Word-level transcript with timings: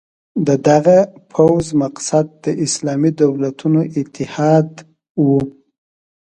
د 0.47 0.49
دغه 0.69 0.99
پوځ 1.33 1.65
مقصد 1.83 2.25
د 2.45 2.45
اسلامي 2.65 3.11
دولتونو 3.23 3.81
اتحاد 3.99 4.69
وو. 5.25 5.41